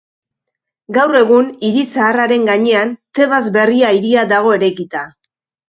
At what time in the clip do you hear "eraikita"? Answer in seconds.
4.61-5.09